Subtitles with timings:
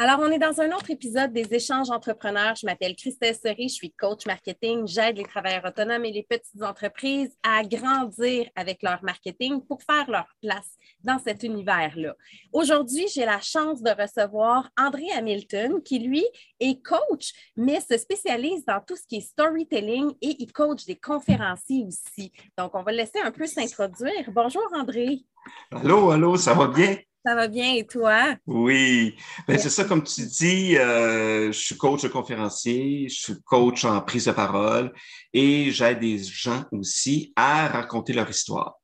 [0.00, 2.54] Alors, on est dans un autre épisode des échanges entrepreneurs.
[2.54, 4.86] Je m'appelle Christelle Sery, je suis coach marketing.
[4.86, 10.08] J'aide les travailleurs autonomes et les petites entreprises à grandir avec leur marketing pour faire
[10.08, 12.14] leur place dans cet univers-là.
[12.52, 16.24] Aujourd'hui, j'ai la chance de recevoir André Hamilton, qui lui
[16.60, 20.94] est coach, mais se spécialise dans tout ce qui est storytelling et il coach des
[20.94, 22.32] conférenciers aussi.
[22.56, 24.30] Donc, on va le laisser un peu s'introduire.
[24.32, 25.24] Bonjour, André.
[25.72, 26.98] Allô, allô, ça va bien?
[27.28, 28.36] Ça va bien et toi?
[28.46, 29.14] Oui,
[29.46, 33.84] ben, c'est ça, comme tu dis, euh, je suis coach de conférencier, je suis coach
[33.84, 34.94] en prise de parole
[35.34, 38.76] et j'aide des gens aussi à raconter leur histoire.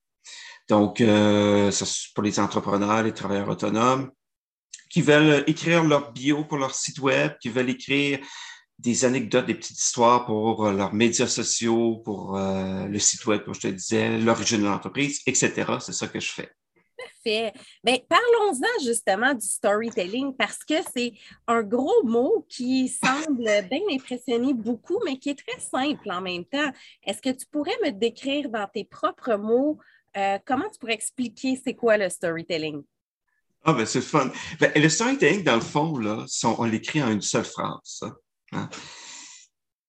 [0.69, 1.73] Donc, euh,
[2.15, 4.11] pour les entrepreneurs, les travailleurs autonomes
[4.91, 8.19] qui veulent écrire leur bio pour leur site web, qui veulent écrire
[8.79, 13.55] des anecdotes, des petites histoires pour leurs médias sociaux, pour euh, le site web, comme
[13.55, 15.79] je te disais, l'origine de l'entreprise, etc.
[15.81, 16.51] C'est ça que je fais.
[17.05, 17.53] Parfait.
[17.83, 21.13] Bien, parlons-en justement du storytelling parce que c'est
[21.47, 26.45] un gros mot qui semble bien impressionner beaucoup, mais qui est très simple en même
[26.45, 26.71] temps.
[27.05, 29.79] Est-ce que tu pourrais me décrire dans tes propres mots
[30.17, 32.83] euh, comment tu pourrais expliquer c'est quoi le storytelling?
[33.65, 34.31] Ah, ben c'est fun.
[34.61, 36.25] Ben, le storytelling, dans le fond, là,
[36.59, 38.05] on l'écrit en une seule phrase.
[38.53, 38.69] Hein.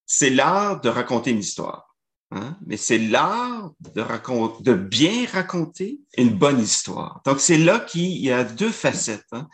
[0.06, 1.95] C'est l'art de raconter une histoire.
[2.32, 2.56] Hein?
[2.66, 7.20] Mais c'est l'art de, de bien raconter une bonne histoire.
[7.24, 9.26] Donc, c'est là qu'il y a deux facettes.
[9.32, 9.46] Hein?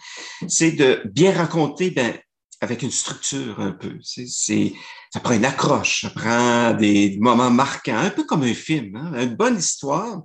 [0.49, 2.19] C'est de bien raconter ben,
[2.61, 3.99] avec une structure un peu.
[4.03, 4.73] C'est,
[5.13, 8.97] ça prend une accroche, ça prend des moments marquants, un peu comme un film.
[8.97, 9.23] Hein?
[9.23, 10.23] Une bonne histoire,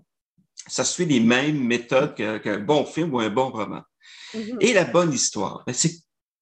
[0.68, 3.82] ça suit les mêmes méthodes qu'un bon film ou un bon roman.
[4.34, 4.58] Mm-hmm.
[4.62, 5.96] Et la bonne histoire, ben, c'est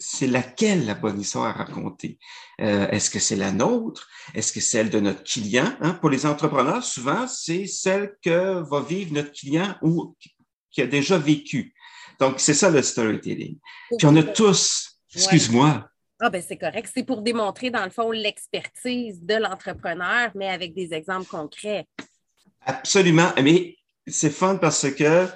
[0.07, 2.19] c'est laquelle la bonne histoire à raconter?
[2.61, 4.07] Euh, est-ce que c'est la nôtre?
[4.33, 5.75] Est-ce que c'est celle de notre client?
[5.81, 5.93] Hein?
[5.93, 10.15] Pour les entrepreneurs, souvent, c'est celle que va vivre notre client ou
[10.71, 11.73] qui a déjà vécu.
[12.19, 13.57] Donc, c'est ça le storytelling.
[13.97, 15.89] Puis on a tous, excuse-moi.
[16.19, 16.89] Ah ben c'est correct.
[16.93, 21.87] C'est pour démontrer, dans le fond, l'expertise de l'entrepreneur, mais avec des exemples concrets.
[22.61, 23.31] Absolument.
[23.43, 23.75] Mais
[24.07, 25.27] c'est fun parce que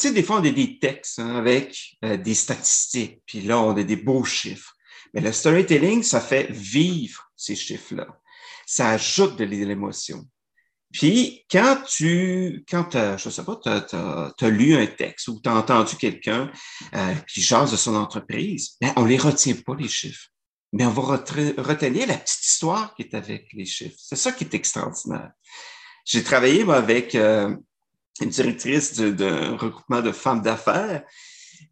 [0.00, 3.76] sais, des fois, on a des textes hein, avec euh, des statistiques, puis là, on
[3.76, 4.74] a des beaux chiffres.
[5.14, 8.06] Mais le storytelling, ça fait vivre ces chiffres-là.
[8.66, 10.26] Ça ajoute de l'émotion.
[10.92, 15.54] Puis, quand tu, quand je sais pas, tu as, lu un texte ou tu as
[15.54, 16.50] entendu quelqu'un
[16.94, 20.28] euh, qui jase de son entreprise, ben, on les retient pas, les chiffres.
[20.72, 23.96] Mais on va retenir la petite histoire qui est avec les chiffres.
[23.98, 25.30] C'est ça qui est extraordinaire.
[26.04, 27.54] J'ai travaillé avec euh,
[28.24, 31.04] une directrice d'un regroupement de femmes d'affaires.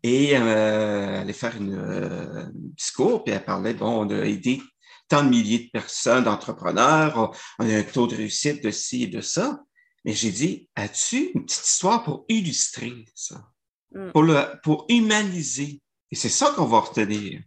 [0.02, 4.24] Et euh, elle allait faire une, euh, un discours, puis elle parlait, bon, on a
[4.24, 4.60] aidé
[5.08, 9.06] tant de milliers de personnes, d'entrepreneurs, on, a un taux de réussite de ci et
[9.06, 9.60] de ça.
[10.04, 13.44] Mais j'ai dit, as-tu une petite histoire pour illustrer ça,
[13.94, 14.12] mm.
[14.12, 15.80] pour, le, pour humaniser?
[16.10, 17.40] Et c'est ça qu'on va retenir,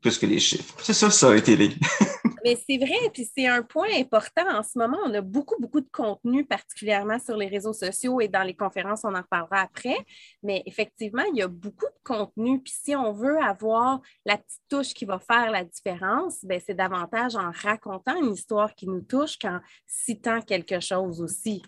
[0.00, 0.74] plus que les chiffres.
[0.82, 1.56] C'est ça, ça a été
[2.44, 4.46] Mais c'est vrai, puis c'est un point important.
[4.50, 8.28] En ce moment, on a beaucoup, beaucoup de contenu, particulièrement sur les réseaux sociaux et
[8.28, 9.96] dans les conférences, on en parlera après.
[10.42, 12.60] Mais effectivement, il y a beaucoup de contenu.
[12.60, 16.74] Puis si on veut avoir la petite touche qui va faire la différence, ben, c'est
[16.74, 21.62] davantage en racontant une histoire qui nous touche qu'en citant quelque chose aussi.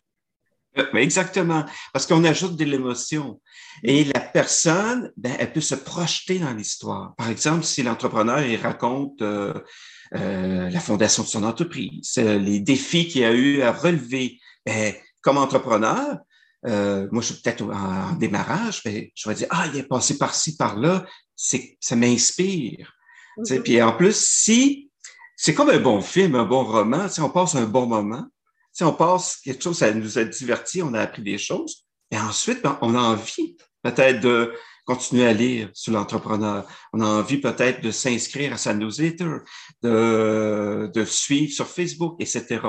[0.79, 3.41] Euh, exactement, parce qu'on ajoute de l'émotion.
[3.83, 7.15] Et la personne, ben, elle peut se projeter dans l'histoire.
[7.17, 9.55] Par exemple, si l'entrepreneur il raconte euh,
[10.15, 14.39] euh, la fondation de son entreprise, euh, les défis qu'il a eu à relever.
[14.65, 16.19] Ben, comme entrepreneur,
[16.67, 20.19] euh, moi, je suis peut-être en, démarrage, mais je vais dire, ah, il est passé
[20.19, 21.05] par-ci, par-là,
[21.35, 22.93] c'est, ça m'inspire.
[23.39, 24.91] Mm Puis en plus, si
[25.37, 28.27] c'est comme un bon film, un bon roman, si on passe un bon moment,
[28.77, 32.19] si on passe quelque chose, ça nous a diverti, on a appris des choses, et
[32.19, 34.53] ensuite, ben, on a envie peut-être de
[34.85, 36.69] continuer à lire sur l'entrepreneur.
[36.93, 39.39] On a envie peut-être de s'inscrire à sa newsletter,
[39.83, 42.61] de, de suivre sur Facebook, etc.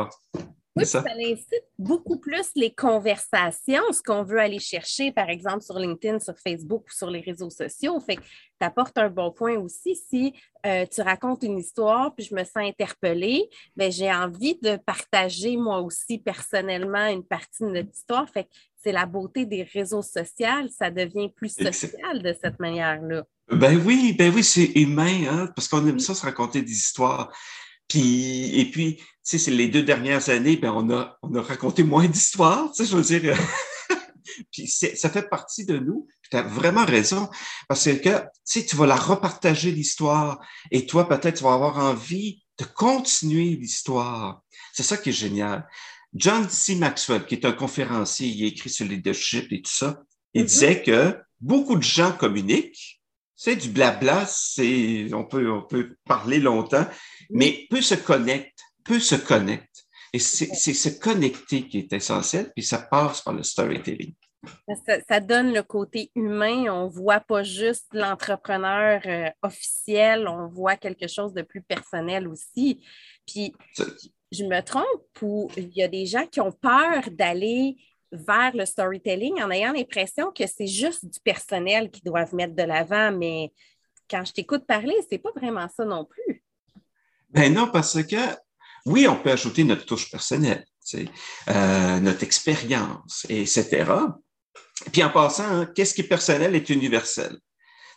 [0.78, 1.04] Oui, ça.
[1.04, 6.20] ça incite beaucoup plus les conversations, ce qu'on veut aller chercher, par exemple, sur LinkedIn,
[6.20, 8.00] sur Facebook ou sur les réseaux sociaux.
[8.00, 9.96] Fait que tu apportes un bon point aussi.
[9.96, 10.34] Si
[10.66, 15.58] euh, tu racontes une histoire, puis je me sens interpellée, bien, j'ai envie de partager
[15.58, 18.30] moi aussi personnellement une partie de notre histoire.
[18.30, 18.50] Fait que
[18.84, 23.24] c'est la beauté des réseaux sociaux, ça devient plus social de cette manière-là.
[23.50, 27.32] Ben oui, ben oui, c'est humain, hein, parce qu'on aime ça se raconter des histoires.
[27.88, 31.42] Puis, et puis, tu sais, c'est les deux dernières années, ben on a, on a
[31.42, 33.38] raconté moins d'histoires, tu sais, je veux dire.
[34.52, 36.08] puis ça fait partie de nous.
[36.30, 37.30] Tu as vraiment raison,
[37.70, 40.40] parce que, tu sais, tu vas la repartager l'histoire,
[40.72, 44.42] et toi, peut-être, tu vas avoir envie de continuer l'histoire.
[44.74, 45.68] C'est ça qui est génial.
[46.14, 46.76] John C.
[46.76, 50.02] Maxwell, qui est un conférencier, il a écrit sur le leadership et tout ça,
[50.34, 50.46] il mm-hmm.
[50.46, 53.02] disait que beaucoup de gens communiquent,
[53.36, 56.88] C'est du blabla, c'est, on peut, on peut parler longtemps,
[57.30, 59.86] mais peu se connecte, peu se connecte.
[60.14, 64.14] Et c'est se connecter qui est essentiel, puis ça passe par le storytelling.
[65.10, 66.72] Ça, donne le côté humain.
[66.72, 72.28] On ne voit pas juste l'entrepreneur euh, officiel, on voit quelque chose de plus personnel
[72.28, 72.86] aussi.
[73.26, 73.54] Puis,
[74.32, 77.78] je me trompe ou il y a des gens qui ont peur d'aller
[78.12, 82.64] vers le storytelling en ayant l'impression que c'est juste du personnel qu'ils doivent mettre de
[82.64, 83.52] l'avant, mais
[84.10, 86.44] quand je t'écoute parler, c'est pas vraiment ça non plus.
[87.38, 88.36] Ben non, parce que
[88.88, 93.86] oui, on peut ajouter notre touche personnelle, euh, notre expérience, etc.
[94.92, 97.38] Puis en passant, hein, qu'est-ce qui est personnel est universel.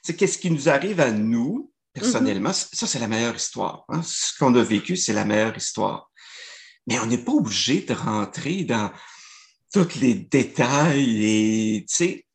[0.02, 2.74] C'est qu'est-ce qui nous arrive à nous personnellement, mm-hmm.
[2.74, 3.84] ça c'est la meilleure histoire.
[3.88, 4.02] Hein.
[4.04, 6.10] Ce qu'on a vécu, c'est la meilleure histoire.
[6.86, 8.92] Mais on n'est pas obligé de rentrer dans
[9.72, 12.26] tous les détails et, tu sais,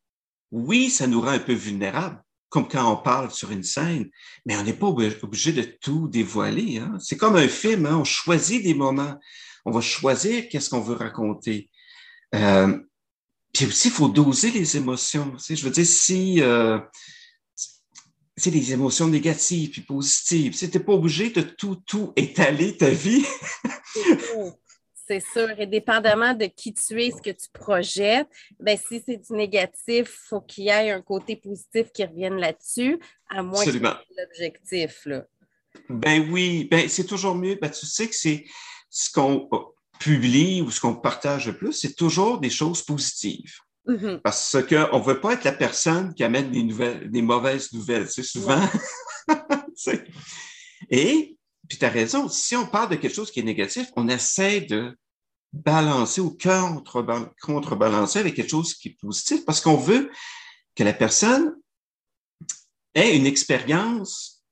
[0.50, 2.20] oui, ça nous rend un peu vulnérables,
[2.56, 4.08] comme quand on parle sur une scène,
[4.46, 6.78] mais on n'est pas obligé de tout dévoiler.
[6.78, 6.96] Hein?
[6.98, 7.98] C'est comme un film, hein?
[7.98, 9.14] on choisit des moments,
[9.66, 11.68] on va choisir qu'est-ce qu'on veut raconter.
[12.34, 12.78] Euh,
[13.52, 15.32] puis aussi, il faut doser les émotions.
[15.32, 16.78] Tu sais, je veux dire, si euh,
[18.38, 22.88] c'est des émotions négatives puis positives, tu n'es pas obligé de tout, tout étaler ta
[22.88, 23.26] vie.
[25.08, 25.50] C'est sûr.
[25.58, 29.78] Et dépendamment de qui tu es, ce que tu projettes, ben, si c'est du négatif,
[29.88, 32.98] il faut qu'il y ait un côté positif qui revienne là-dessus,
[33.28, 35.06] à moins que l'objectif.
[35.88, 37.56] Ben oui, ben, c'est toujours mieux.
[37.60, 38.44] Ben, tu sais que c'est
[38.90, 39.48] ce qu'on
[40.00, 43.54] publie ou ce qu'on partage le plus, c'est toujours des choses positives.
[43.86, 44.20] Mm-hmm.
[44.20, 48.08] Parce qu'on ne veut pas être la personne qui amène des, nouvelles, des mauvaises nouvelles.
[48.08, 48.60] C'est souvent.
[50.90, 51.35] Et
[51.68, 54.60] puis tu as raison, si on parle de quelque chose qui est négatif, on essaie
[54.60, 54.96] de
[55.52, 56.36] balancer ou
[57.42, 60.10] contrebalancer avec quelque chose qui est positif parce qu'on veut
[60.74, 61.54] que la personne
[62.94, 64.42] ait une expérience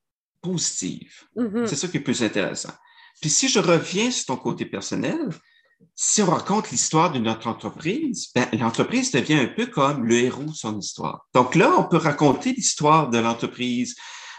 [0.41, 1.13] positive.
[1.37, 1.67] Mm-hmm.
[1.67, 2.73] C'est ça qui est plus intéressant.
[3.21, 5.29] Puis si je reviens sur ton côté personnel,
[5.95, 10.45] si on raconte l'histoire de notre entreprise, ben, l'entreprise devient un peu comme le héros
[10.45, 11.27] de son histoire.
[11.35, 13.95] Donc là, on peut raconter l'histoire de l'entreprise,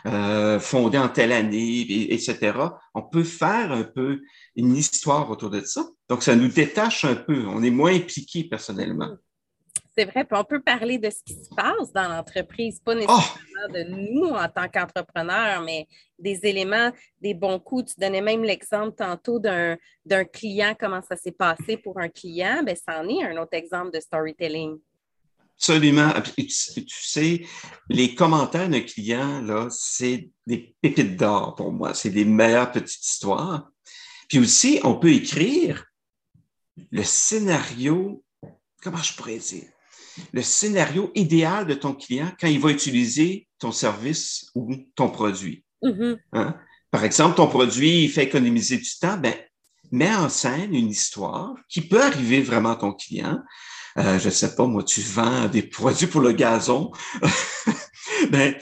[0.05, 2.53] euh, fondé en telle année, etc.
[2.93, 4.21] On peut faire un peu
[4.55, 5.85] une histoire autour de ça.
[6.09, 7.45] Donc, ça nous détache un peu.
[7.47, 9.15] On est moins impliqué personnellement.
[9.97, 13.69] C'est vrai, puis on peut parler de ce qui se passe dans l'entreprise, pas nécessairement
[13.69, 13.71] oh!
[13.71, 15.87] de nous en tant qu'entrepreneurs, mais
[16.19, 16.91] des éléments,
[17.21, 17.93] des bons coups.
[17.93, 22.61] Tu donnais même l'exemple tantôt d'un client, comment ça s'est passé pour un client.
[22.63, 24.77] Bien, ça en est un autre exemple de storytelling.
[25.57, 26.11] Absolument.
[26.37, 27.45] tu, sais,
[27.89, 31.93] les commentaires d'un client, là, c'est des pépites d'or pour moi.
[31.93, 33.69] C'est des meilleures petites histoires.
[34.27, 35.85] Puis aussi, on peut écrire
[36.91, 38.23] le scénario,
[38.81, 39.69] comment je pourrais dire,
[40.31, 45.63] le scénario idéal de ton client quand il va utiliser ton service ou ton produit.
[45.83, 46.17] Mm-hmm.
[46.33, 46.59] Hein?
[46.91, 49.35] Par exemple, ton produit, il fait économiser du temps, ben,
[49.91, 53.39] mets en scène une histoire qui peut arriver vraiment à ton client,
[53.97, 56.91] euh, je sais pas, moi, tu vends des produits pour le gazon,
[58.29, 58.55] ben,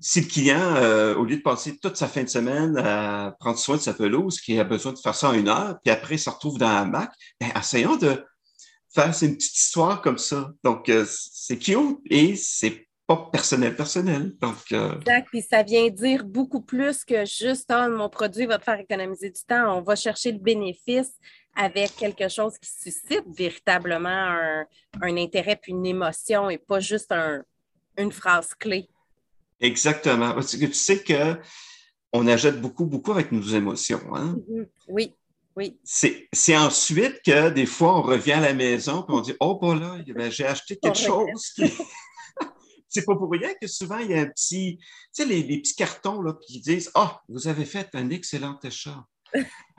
[0.00, 3.58] si le client, euh, au lieu de passer toute sa fin de semaine à prendre
[3.58, 6.14] soin de sa pelouse, qui a besoin de faire ça en une heure, puis après,
[6.14, 8.24] il se retrouve dans la Mac, ben, essayons de
[8.94, 10.52] faire une petite histoire comme ça.
[10.64, 14.34] Donc, euh, c'est cute et c'est pas personnel, personnel.
[14.40, 15.28] Donc, Exact.
[15.30, 19.30] Puis ça vient dire beaucoup plus que juste oh, mon produit va te faire économiser
[19.30, 19.78] du temps.
[19.78, 21.12] On va chercher le bénéfice
[21.54, 24.08] avec quelque chose qui suscite véritablement
[25.00, 27.12] un, intérêt puis une émotion et pas juste
[27.96, 28.88] une phrase clé.
[29.60, 30.34] Exactement.
[30.34, 31.36] Parce que tu sais que
[32.12, 34.00] on achète beaucoup, beaucoup avec nos émotions.
[34.14, 34.36] Hein?
[34.48, 34.66] Mm-hmm.
[34.88, 35.14] Oui,
[35.56, 35.78] oui.
[35.82, 39.74] C'est ensuite que des fois, on revient à la maison et on dit Oh, bah
[39.74, 41.54] là, ben, j'ai acheté quelque chose.
[42.88, 45.74] c'est pas pour rien que souvent, il y a un petit, tu sais, les, petits
[45.74, 49.04] cartons là, qui disent Ah, vous avez fait un excellent achat.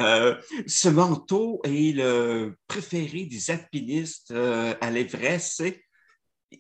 [0.02, 5.60] Euh, ce manteau est le préféré des alpinistes euh, à l'Everest.
[5.60, 5.82] Et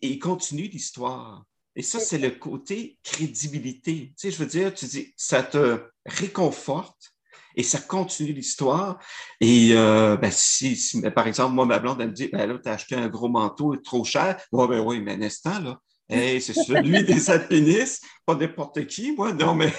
[0.02, 1.46] il continue l'histoire.
[1.76, 4.08] Et ça, c'est le côté crédibilité.
[4.10, 7.14] Tu sais, je veux dire, tu dis, ça te réconforte
[7.56, 9.00] et ça continue l'histoire.
[9.40, 12.70] Et euh, ben, si, par exemple, moi, ma blonde, elle me dit, ben là, tu
[12.70, 14.38] as acheté un gros manteau trop cher.
[14.52, 15.80] Bon, ben oui, mais un instant, là,
[16.10, 19.72] c'est celui des alpinistes, pas n'importe qui, moi, non, mais.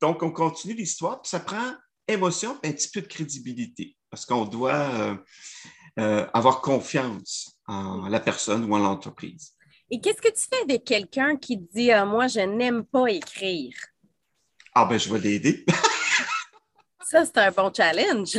[0.00, 1.74] Donc, on continue l'histoire, puis ça prend
[2.08, 5.16] émotion et un petit peu de crédibilité, parce qu'on doit euh,
[5.98, 9.52] euh, avoir confiance en la personne ou en l'entreprise.
[9.90, 13.74] Et qu'est-ce que tu fais avec quelqu'un qui dit ah, Moi, je n'aime pas écrire?
[14.74, 15.64] Ah, ben, je vais l'aider.
[17.04, 18.38] ça, c'est un bon challenge.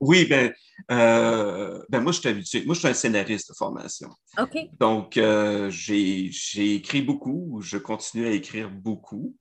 [0.00, 0.52] Oui, ben,
[0.90, 2.64] euh, ben moi, je suis habitué.
[2.64, 4.10] Moi, je suis un scénariste de formation.
[4.38, 4.56] OK.
[4.78, 6.30] Donc, euh, j'ai
[6.74, 9.36] écrit beaucoup, je continue à écrire beaucoup.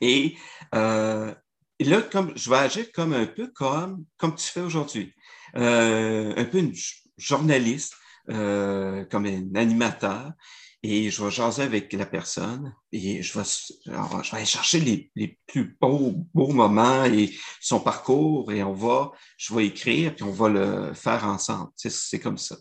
[0.00, 0.36] Et,
[0.74, 1.34] euh,
[1.80, 5.14] là, comme, je vais agir comme un peu comme, comme tu fais aujourd'hui.
[5.54, 6.74] un peu une
[7.16, 7.94] journaliste,
[8.26, 10.32] comme un animateur
[10.82, 13.44] et je vais jaser avec la personne et je vais,
[13.84, 18.72] je vais aller chercher les, les, plus beaux, beaux moments et son parcours et on
[18.72, 21.70] va, je vais écrire puis on va le faire ensemble.
[21.76, 22.56] c'est comme ça.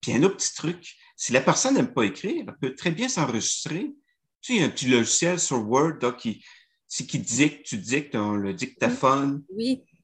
[0.00, 3.08] Puis un autre petit truc, si la personne n'aime pas écrire, elle peut très bien
[3.08, 3.92] s'enregistrer.
[4.40, 6.44] Tu sais, il y a un petit logiciel sur Word qui,
[7.06, 9.42] qui dicte, tu dictes dans le dictaphone.
[9.54, 9.84] Oui.
[9.86, 9.94] Tu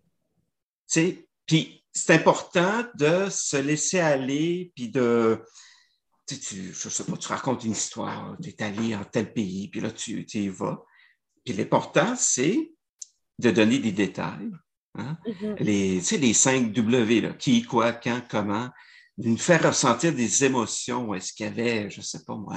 [0.87, 5.43] sais, puis c'est important de se laisser aller puis de
[6.37, 9.81] tu, je sais pas, tu racontes une histoire, tu es allé en tel pays, puis
[9.81, 10.85] là, tu, tu y vas.
[11.45, 12.73] Puis l'important, c'est
[13.39, 14.51] de donner des détails.
[14.95, 15.17] Hein?
[15.25, 15.63] Mm-hmm.
[15.63, 18.69] les, tu sais, les 5 W, là, qui, quoi, quand, comment,
[19.19, 21.13] de nous faire ressentir des émotions.
[21.13, 22.57] Est-ce qu'il y avait, je sais pas moi,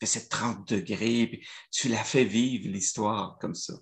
[0.00, 3.74] il faisait 30 degrés, puis tu l'as fait vivre l'histoire comme ça.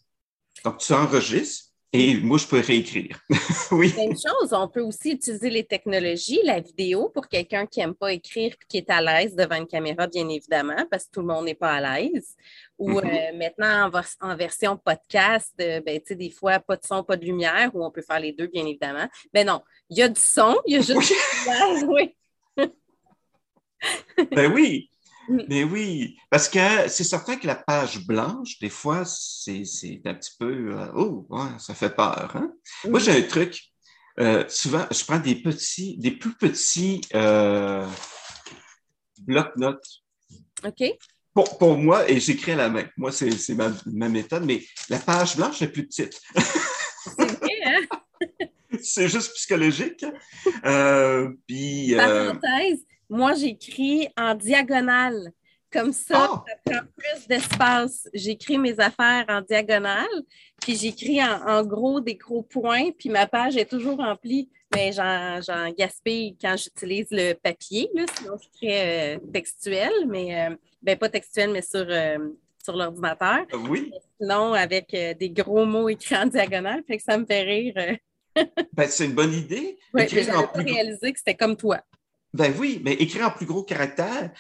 [0.65, 1.66] Donc, tu enregistres,
[1.97, 3.19] et moi, je peux réécrire.
[3.71, 3.93] oui.
[3.97, 8.13] Même chose, on peut aussi utiliser les technologies, la vidéo, pour quelqu'un qui n'aime pas
[8.13, 11.27] écrire et qui est à l'aise devant une caméra, bien évidemment, parce que tout le
[11.27, 12.37] monde n'est pas à l'aise.
[12.79, 13.35] Ou mm-hmm.
[13.35, 17.17] euh, maintenant, en, version podcast, euh, ben, tu sais, des fois, pas de son, pas
[17.17, 19.09] de lumière, ou on peut faire les deux, bien évidemment.
[19.33, 22.15] Mais ben non, il y a du son, il y a juste du oui.
[24.31, 24.91] ben oui.
[25.29, 29.63] Mais oui, parce que c'est certain que la page blanche, des fois, c'est
[30.05, 31.27] un petit peu, euh, oh,
[31.59, 32.33] ça fait peur.
[32.35, 32.53] Hein?
[32.85, 33.61] Moi, j'ai un truc.
[34.19, 37.87] Euh, souvent, je prends des petits, des plus petits euh,
[39.19, 39.87] blocs-notes.
[40.65, 40.85] OK.
[41.35, 42.87] Pour, pour, moi, et j'écris à la main.
[42.97, 46.19] Moi, c'est ma, ma, méthode, mais la page blanche est plus petite.
[47.05, 48.27] C'est vrai, hein?
[48.83, 50.05] c'est juste psychologique.
[50.65, 55.33] Euh, puis, Parenthèse, moi, j'écris en diagonale.
[55.73, 56.45] Comme ça, ah!
[56.47, 58.09] ça prend plus d'espace.
[58.15, 60.07] J'écris mes affaires en diagonale,
[60.61, 64.49] puis j'écris en, gros des gros points, puis ma page est toujours remplie.
[64.75, 70.57] Mais j'en gaspille quand j'utilise le papier, là, sinon je très euh, textuel, mais euh,
[70.83, 72.19] ben, pas textuel, mais sur, euh,
[72.63, 73.47] sur l'ordinateur.
[73.69, 73.93] Oui.
[74.21, 77.75] Sinon, avec des gros mots écrits en diagonale, fait que ça me fait rire.
[78.73, 79.79] ben, c'est une bonne idée.
[79.93, 80.05] Pas
[80.55, 81.81] réalisé que c'était comme toi.
[82.37, 84.31] Ben oui, mais écrire en plus gros caractère.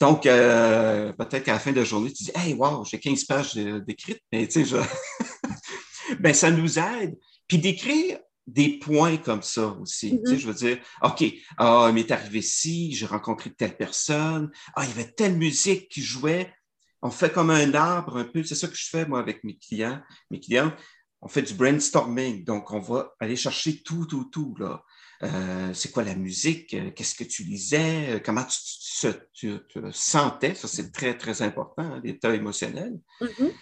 [0.00, 3.24] Donc, euh, peut-être qu'à la fin de la journée, tu dis Hey, wow, j'ai 15
[3.24, 4.76] pages d'écrites, mais tu sais, je...
[6.20, 7.16] ben, ça nous aide.
[7.46, 10.10] Puis d'écrire des points comme ça aussi.
[10.10, 10.38] tu sais, mm-hmm.
[10.38, 11.24] je veux dire, OK,
[11.58, 15.88] ah, il m'est arrivé ci, j'ai rencontré telle personne, ah, il y avait telle musique
[15.88, 16.52] qui jouait.
[17.00, 19.56] On fait comme un arbre un peu, c'est ça que je fais moi avec mes
[19.56, 20.72] clients, mes clients.
[21.20, 24.82] On fait du brainstorming, donc on va aller chercher tout, tout, tout là.
[25.24, 28.44] Euh, c'est quoi la musique, euh, qu'est-ce que tu lisais, euh, comment
[29.32, 32.98] tu, te sentais, ça c'est très, très important, hein, l'état émotionnel.
[33.20, 33.52] Mm-hmm.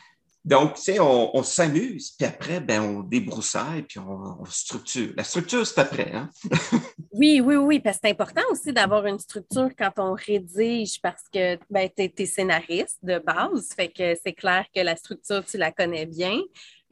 [0.44, 5.12] Donc, tu sais, on, s'amuse, puis après, ben, on débroussaille, puis on, structure.
[5.16, 6.10] La structure, c'est après.
[6.12, 6.30] Hein?
[7.12, 11.22] oui, oui, oui, parce que c'est important aussi d'avoir une structure quand on rédige, parce
[11.32, 15.58] que ben, tu es, scénariste de base, fait que c'est clair que la structure, tu
[15.58, 16.40] la connais bien.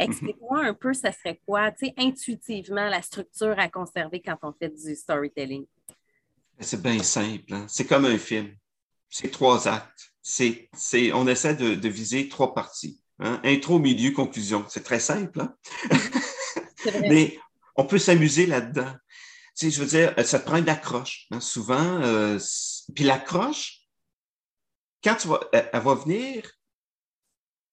[0.00, 4.52] Explique-moi un peu, ça serait quoi, tu sais, intuitivement, la structure à conserver quand on
[4.52, 5.66] fait du storytelling?
[5.88, 7.52] Ben, c'est bien simple.
[7.52, 7.66] Hein.
[7.68, 8.54] C'est comme un film.
[9.10, 10.12] C'est trois actes.
[10.22, 10.68] C'est,
[11.12, 13.00] on essaie de, viser trois parties.
[13.18, 13.40] Hein.
[13.44, 14.64] Intro, milieu, conclusion.
[14.68, 15.40] C'est très simple.
[15.40, 15.56] Hein?
[17.00, 17.38] Mais
[17.76, 18.92] on peut s'amuser là-dedans.
[19.56, 21.26] Tu sais, je veux dire, ça te prend une accroche.
[21.40, 22.38] Souvent, euh,
[22.94, 23.82] puis l'accroche,
[25.04, 26.59] quand tu vas, elle va venir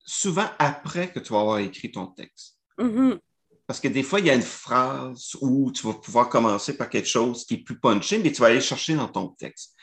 [0.08, 2.58] souvent après que tu vas avoir écrit ton texte.
[2.80, 3.20] Mm-hmm.
[3.68, 6.90] Parce que des fois, il y a une phrase où tu vas pouvoir commencer par
[6.90, 9.76] quelque chose qui est plus punché, mais tu vas aller chercher dans ton texte.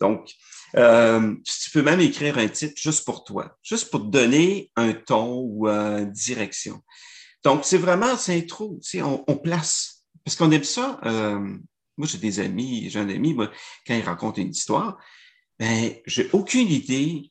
[0.00, 0.32] Donc,
[0.76, 4.94] euh, tu peux même écrire un titre juste pour toi, juste pour te donner un
[4.94, 6.82] ton ou une direction.
[7.44, 10.04] Donc, c'est vraiment, c'est intro, tu sais, on, place.
[10.24, 10.98] Parce qu'on aime ça.
[11.04, 11.38] Euh,
[11.96, 13.50] moi, j'ai des amis, j'ai un ami, moi,
[13.86, 14.98] quand il raconte une histoire,
[15.58, 17.30] ben, j'ai aucune idée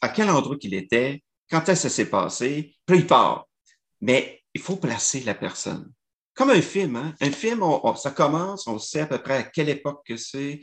[0.00, 3.48] à quel endroit qu'il était, quand est-ce que ça s'est passé, puis il part.
[4.00, 5.92] Mais il faut placer la personne.
[6.34, 7.14] Comme un film, hein?
[7.20, 7.62] un film,
[7.96, 10.60] ça commence, on sait à peu près à quelle époque que c'est.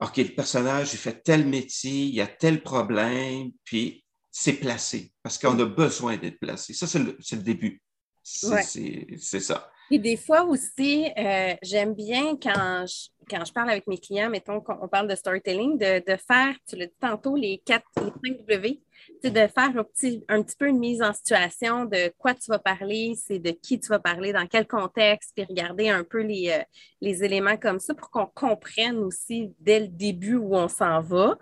[0.00, 5.12] OK, le personnage, il fait tel métier, il y a tel problème, puis c'est placé
[5.22, 6.74] parce qu'on a besoin d'être placé.
[6.74, 7.80] Ça, c'est le, début.
[8.22, 9.70] C'est ça.
[9.90, 14.30] Et des fois aussi, euh, j'aime bien quand je, quand je parle avec mes clients,
[14.30, 18.38] mettons qu'on parle de storytelling, de, faire, tu l'as dit tantôt, les quatre, les 5
[18.46, 18.80] W,
[19.22, 22.58] de faire un petit, un petit peu une mise en situation de quoi tu vas
[22.58, 26.50] parler, c'est de qui tu vas parler, dans quel contexte, puis regarder un peu les,
[26.50, 26.62] euh,
[27.00, 31.38] les éléments comme ça pour qu'on comprenne aussi dès le début où on s'en va.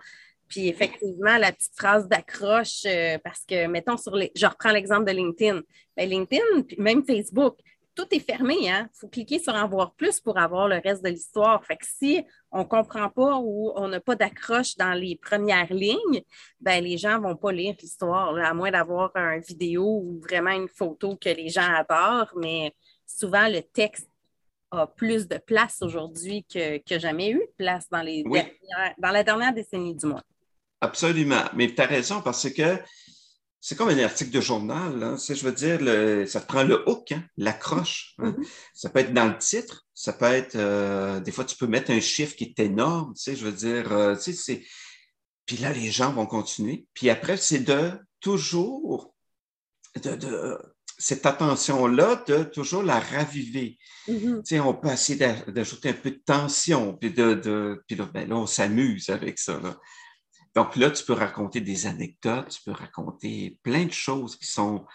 [0.49, 5.05] Puis effectivement, la petite phrase d'accroche, euh, parce que, mettons, sur les, je reprends l'exemple
[5.05, 5.61] de LinkedIn.
[5.97, 7.59] Bien, LinkedIn, puis même Facebook,
[7.95, 8.57] tout est fermé.
[8.61, 8.89] Il hein?
[8.93, 11.65] faut cliquer sur En voir plus pour avoir le reste de l'histoire.
[11.65, 15.73] Fait que si on ne comprend pas ou on n'a pas d'accroche dans les premières
[15.73, 16.23] lignes,
[16.61, 20.51] ben, les gens ne vont pas lire l'histoire, à moins d'avoir une vidéo ou vraiment
[20.51, 22.33] une photo que les gens adorent.
[22.37, 22.75] Mais
[23.07, 24.09] souvent, le texte
[24.71, 28.25] a plus de place aujourd'hui que, que jamais eu de place dans, les
[28.99, 30.23] dans la dernière décennie du moins.
[30.81, 31.45] Absolument.
[31.55, 32.79] Mais tu as raison parce que
[33.67, 35.03] c'est comme un article de journal.
[35.03, 35.17] Hein.
[35.27, 38.15] Je veux dire, le, ça te prend le hook, hein, l'accroche.
[38.19, 38.33] Hein.
[38.33, 38.47] Mm-hmm.
[38.75, 41.91] Ça peut être dans le titre, ça peut être, euh, des fois, tu peux mettre
[41.91, 43.15] un chiffre qui est énorme.
[43.15, 44.63] Tu sais, je veux dire, euh, tu sais, c'est.
[45.47, 46.87] Puis là, les gens vont continuer.
[46.93, 49.15] Puis après, c'est de toujours,
[49.97, 50.59] de, de
[50.99, 53.79] cette attention-là, de toujours la raviver.
[54.09, 54.43] Mm-hmm.
[54.43, 58.11] Tu sais, on peut essayer d'ajouter un peu de tension, puis de, de puis là,
[58.13, 59.59] ben là on s'amuse avec ça.
[59.59, 59.81] Là.
[60.55, 64.87] Donc là, tu peux raconter des anecdotes, tu peux raconter plein de choses qui sont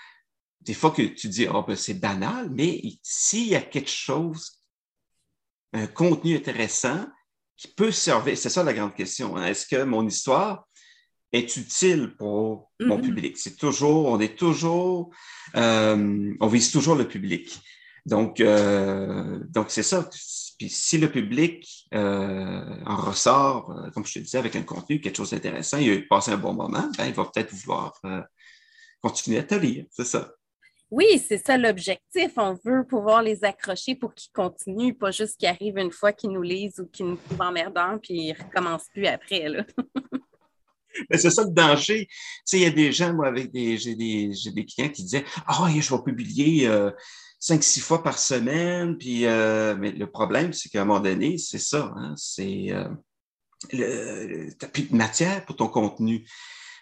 [0.62, 4.62] des fois que tu dis, oh, ben, c'est banal, mais s'il y a quelque chose,
[5.74, 7.08] un contenu intéressant
[7.56, 9.36] qui peut servir, c'est ça la grande question.
[9.36, 9.48] Hein.
[9.48, 10.68] Est-ce que mon histoire
[11.32, 13.02] est utile pour mon mm-hmm.
[13.02, 13.38] public?
[13.38, 15.12] C'est toujours, on est toujours,
[15.56, 17.62] euh, on vise toujours le public.
[18.06, 20.10] Donc, euh, donc c'est ça.
[20.60, 25.00] Puis si le public euh, en ressort, euh, comme je te disais, avec un contenu,
[25.00, 28.22] quelque chose d'intéressant, il a passé un bon moment, ben, il va peut-être vouloir euh,
[29.02, 29.86] continuer à te lire.
[29.90, 30.34] C'est ça.
[30.92, 32.34] Oui, c'est ça l'objectif.
[32.36, 36.32] On veut pouvoir les accrocher pour qu'ils continuent, pas juste qu'ils arrivent une fois qu'ils
[36.32, 39.46] nous lisent ou qu'ils nous trouvent emmerdants, puis ils ne recommencent plus après.
[41.12, 42.06] c'est ça le danger.
[42.06, 45.04] Tu sais, il y a des gens, moi, avec des, j'ai des, des clients qui
[45.04, 46.68] disaient Ah, oh, je vais publier
[47.40, 48.98] cinq, six fois par semaine.
[48.98, 51.94] Puis, euh, mais le problème, c'est qu'à un moment donné, c'est ça.
[51.96, 52.90] Hein, c'est euh,
[53.70, 56.28] tu n'as plus de matière pour ton contenu.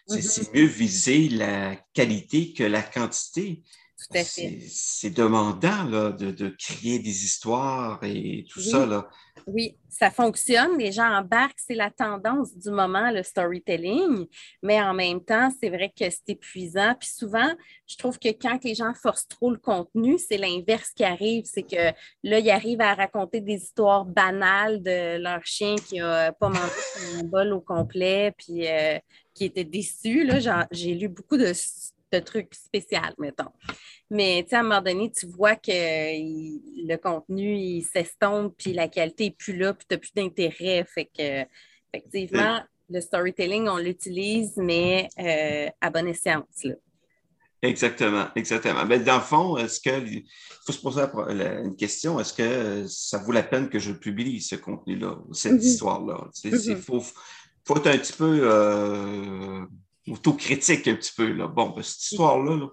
[0.08, 0.56] C'est mm-hmm.
[0.56, 3.64] mieux viser la qualité que la quantité.
[3.98, 8.86] C'est demandant là, de, de, créer des histoires et tout ça.
[8.86, 9.10] Là.
[9.48, 10.78] Oui, ça fonctionne.
[10.78, 14.28] Les gens embarquent, c'est la tendance du moment, le storytelling.
[14.62, 16.94] Mais en même temps, c'est vrai que c'est épuisant.
[17.00, 17.50] Puis souvent,
[17.88, 21.46] je trouve que quand les gens forcent trop le contenu, c'est l'inverse qui arrive.
[21.46, 21.92] C'est que
[22.24, 27.18] là, ils arrivent à raconter des histoires banales de leur chien qui n'a pas mangé
[27.18, 29.00] son bol au complet, puis euh,
[29.34, 30.30] qui était déçu.
[30.72, 31.52] J'ai lu beaucoup de
[32.12, 33.52] de trucs spéciaux, mettons.
[34.10, 39.26] Mais à un moment donné, tu vois que le contenu, il s'estompe, puis la qualité
[39.26, 40.86] n'est plus là, puis tu n'as plus d'intérêt.
[40.86, 41.46] Fait que,
[41.94, 46.68] effectivement, le storytelling, on l'utilise, mais euh, à bonne essence.
[47.62, 48.86] Exactement, exactement.
[48.86, 50.24] Mais dans le fond, est-ce que il
[50.66, 51.02] faut se poser
[51.64, 55.66] une question, est-ce que ça vaut la peine que je publie ce contenu-là, cette mm-hmm.
[55.66, 56.30] histoire-là?
[56.44, 56.78] Il mm-hmm.
[56.78, 59.66] faut, faut, être un petit peu euh,
[60.08, 61.32] autocritique un petit peu.
[61.32, 61.48] Là.
[61.48, 62.68] Bon, ben, cette histoire-là,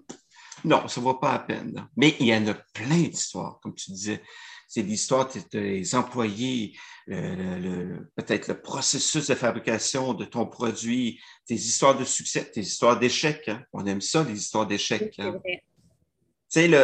[0.64, 1.88] non, ça ne vaut pas la peine.
[1.97, 4.23] Mais il y en a plein d'histoires, comme tu disais.
[4.66, 12.05] C'est l'histoire des employés, peut-être le processus de fabrication de ton produit, tes histoires de
[12.05, 13.49] succès, tes histoires d'échecs.
[13.49, 13.62] Hein.
[13.73, 15.14] On aime ça, les histoires d'échecs.
[15.18, 15.38] Hein.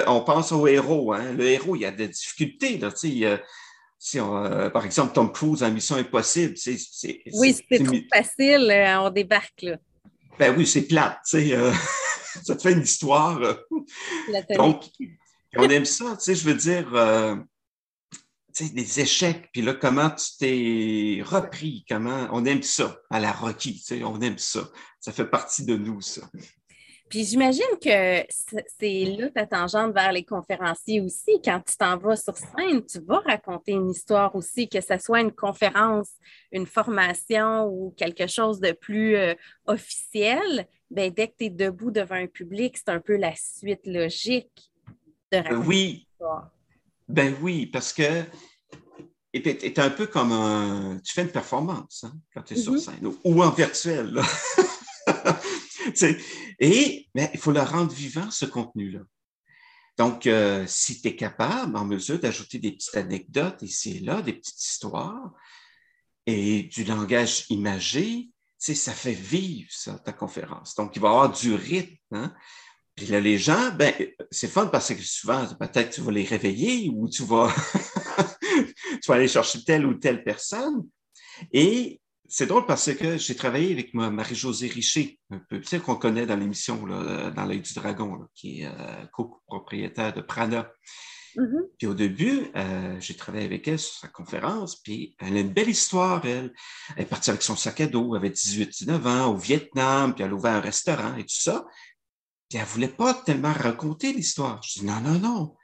[0.06, 1.14] on pense au héros.
[1.14, 1.32] Hein.
[1.32, 2.78] Le héros, il y a des difficultés.
[2.78, 3.24] Là, si
[4.16, 6.76] euh, par exemple, Tom Cruise en Mission Impossible, c'est.
[7.34, 9.76] Oui, c'est trop facile, euh, on débarque là.
[10.38, 11.52] Ben oui, c'est plate, tu sais.
[11.54, 11.72] Euh,
[12.44, 13.40] ça te fait une histoire.
[14.56, 14.84] Donc,
[15.56, 17.36] on aime ça, tu sais, je veux dire, euh,
[18.54, 23.20] tu sais, des échecs, puis là, comment tu t'es repris, comment, on aime ça, à
[23.20, 24.68] la Rocky, tu sais, on aime ça.
[25.00, 26.22] Ça fait partie de nous, ça.
[27.10, 28.24] Puis j'imagine que
[28.78, 31.42] c'est là ta tangente vers les conférenciers aussi.
[31.44, 35.20] Quand tu t'en vas sur scène, tu vas raconter une histoire aussi, que ce soit
[35.20, 36.10] une conférence,
[36.52, 39.34] une formation ou quelque chose de plus euh,
[39.66, 40.68] officiel.
[40.88, 44.70] Ben, dès que tu es debout devant un public, c'est un peu la suite logique
[45.32, 46.06] de raconter oui.
[47.08, 48.22] Ben oui, parce que
[49.34, 51.00] tu es, un peu comme un.
[51.04, 52.78] Tu fais une performance hein, quand tu es sur mm-hmm.
[52.78, 54.12] scène, ou en virtuel.
[54.12, 54.22] Là.
[56.58, 59.00] Et mais il faut le rendre vivant, ce contenu-là.
[59.98, 64.22] Donc, euh, si tu es capable, en mesure d'ajouter des petites anecdotes ici et là,
[64.22, 65.32] des petites histoires
[66.26, 70.74] et du langage imagé, ça fait vivre ça, ta conférence.
[70.74, 71.96] Donc, il va y avoir du rythme.
[72.12, 72.34] Hein.
[72.94, 73.92] Puis là, les gens, ben,
[74.30, 77.54] c'est fun parce que souvent, peut-être tu vas les réveiller ou tu vas,
[79.02, 80.86] tu vas aller chercher telle ou telle personne.
[81.52, 85.96] Et c'est drôle parce que j'ai travaillé avec Marie-Josée Richer, un peu, tu sais, qu'on
[85.96, 90.70] connaît dans l'émission, dans l'œil du dragon, qui est euh, copropriétaire de Prana.
[91.36, 91.62] Mm-hmm.
[91.76, 95.52] Puis au début, euh, j'ai travaillé avec elle sur sa conférence, puis elle a une
[95.52, 96.52] belle histoire, elle.
[96.96, 100.22] Elle est partie avec son sac à dos, elle avait 18-19 ans, au Vietnam, puis
[100.22, 101.66] elle a ouvert un restaurant et tout ça.
[102.48, 104.62] Puis elle voulait pas tellement raconter l'histoire.
[104.62, 105.56] Je dis non, non, non.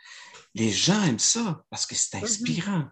[0.55, 2.25] Les gens aiment ça parce que c'est mm-hmm.
[2.25, 2.85] inspirant.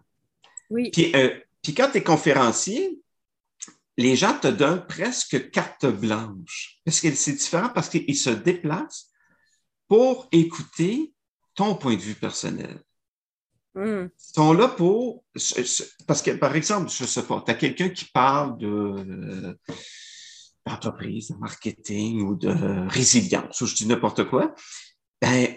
[0.69, 0.91] Oui.
[0.91, 2.99] Puis, euh, puis quand tu es conférencier,
[3.97, 6.79] les gens te donnent presque carte blanche.
[6.83, 7.69] Parce que c'est différent?
[7.69, 9.09] Parce qu'ils se déplacent
[9.87, 11.13] pour écouter
[11.53, 12.81] ton point de vue personnel.
[13.75, 14.05] Mm.
[14.05, 15.23] Ils sont là pour.
[16.07, 19.57] Parce que, par exemple, je sais pas, tu as quelqu'un qui parle de
[20.65, 24.55] d'entreprise, de marketing ou de résilience, ou je dis n'importe quoi,
[25.21, 25.55] ben,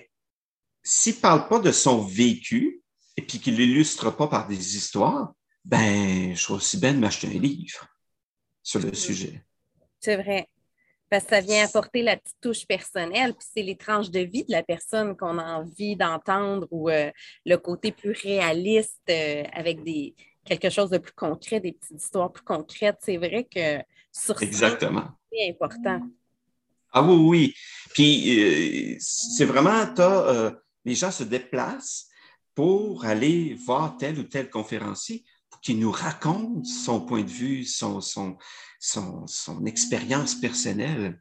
[0.82, 2.82] s'il ne parle pas de son vécu
[3.16, 5.32] et puis qu'il l'illustre pas par des histoires,
[5.64, 7.88] ben, je suis aussi bien de m'acheter un livre
[8.68, 9.42] sur le sujet.
[9.98, 10.46] C'est vrai.
[11.08, 14.44] Parce que ça vient apporter la petite touche personnelle, puis c'est les tranches de vie
[14.44, 17.10] de la personne qu'on a envie d'entendre ou euh,
[17.46, 22.30] le côté plus réaliste euh, avec des, quelque chose de plus concret, des petites histoires
[22.30, 22.98] plus concrètes.
[23.00, 23.78] C'est vrai que
[24.12, 25.12] sur Exactement.
[25.32, 26.02] c'est important.
[26.92, 27.54] Ah oui, oui.
[27.94, 29.82] Puis euh, c'est vraiment,
[30.84, 32.06] les gens se déplacent
[32.54, 35.24] pour aller voir tel ou tel conférencier
[35.62, 38.36] qui nous raconte son point de vue, son, son,
[38.78, 41.18] son, son expérience personnelle.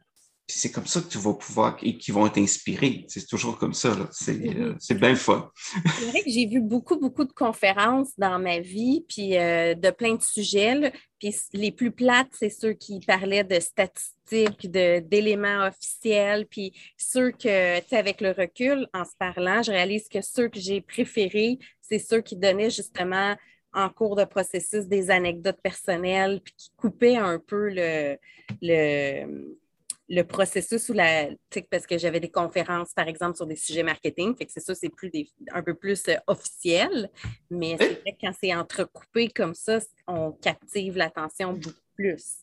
[0.50, 3.04] C'est comme ça que tu vas pouvoir et qui vont être inspirés.
[3.08, 3.90] C'est toujours comme ça.
[3.90, 4.76] Mm-hmm.
[4.80, 5.50] C'est bien fun.
[5.98, 9.90] C'est vrai que j'ai vu beaucoup, beaucoup de conférences dans ma vie, puis euh, de
[9.90, 10.90] plein de sujets.
[11.18, 16.46] Puis les plus plates, c'est ceux qui parlaient de statistiques, d'éléments officiels.
[16.46, 20.48] Puis ceux que, tu sais, avec le recul, en se parlant, je réalise que ceux
[20.48, 23.36] que j'ai préférés, c'est ceux qui donnaient justement
[23.78, 28.18] en cours de processus des anecdotes personnelles, puis qui coupaient un peu le,
[28.60, 31.28] le, processus ou la.
[31.70, 34.74] Parce que j'avais des conférences, par exemple, sur des sujets marketing, fait que c'est ça,
[34.74, 35.12] c'est plus
[35.52, 37.08] un peu plus euh, officiel,
[37.50, 42.38] mais c'est vrai que quand c'est entrecoupé comme ça, on captive l'attention beaucoup plus.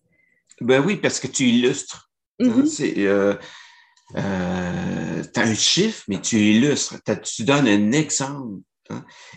[0.61, 2.09] Ben oui, parce que tu illustres.
[2.39, 2.65] Hein, mm-hmm.
[2.65, 2.93] c'est.
[2.99, 3.35] Euh,
[4.15, 6.95] euh, tu as un chiffre, mais tu illustres.
[7.23, 8.61] Tu donnes un exemple.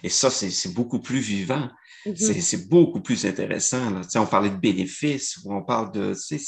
[0.02, 1.68] Et ça, c'est beaucoup plus vivant.
[2.06, 2.40] Mm-hmm.
[2.40, 3.90] C'est beaucoup plus intéressant.
[3.90, 4.02] Là.
[4.16, 6.14] On parlait de bénéfices, ou on parle de.
[6.14, 6.40] C'est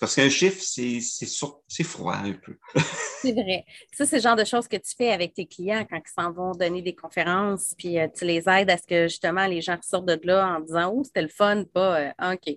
[0.00, 2.56] parce qu'un chiffre, c'est froid un peu.
[3.22, 3.64] c'est vrai.
[3.96, 6.32] Ça, c'est le genre de choses que tu fais avec tes clients quand ils s'en
[6.32, 9.78] vont donner des conférences, puis euh, tu les aides à ce que justement les gens
[9.82, 12.56] sortent de là en disant Oh, c'était le fun, pas euh, OK.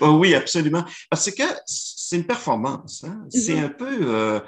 [0.00, 0.84] Oh oui, absolument.
[1.10, 3.04] Parce que c'est une performance.
[3.04, 3.24] Hein.
[3.30, 3.64] C'est mm-hmm.
[3.64, 3.98] un peu.
[4.02, 4.40] Euh,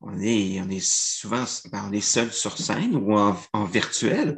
[0.00, 4.36] on est, on est souvent ben, on est seul sur scène ou en, virtuel.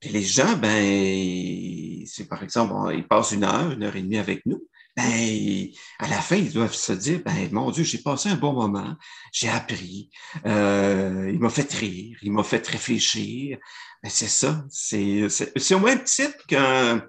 [0.00, 4.18] Puis les gens, ben, c'est par exemple, ils passent une heure, une heure et demie
[4.18, 4.62] avec nous.
[4.96, 5.68] Ben,
[6.00, 8.96] à la fin, ils doivent se dire, ben, mon Dieu, j'ai passé un bon moment,
[9.32, 10.10] j'ai appris,
[10.44, 13.58] euh, il m'a fait rire, il m'a fait réfléchir.
[14.02, 17.04] Ben, c'est ça, c'est, c'est, au même titre qu'un,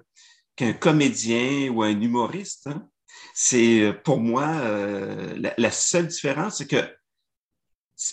[0.56, 2.68] qu'un comédien ou un humoriste.
[2.68, 2.86] Hein.
[3.34, 6.99] C'est, pour moi, euh, la, seule différence, c'est que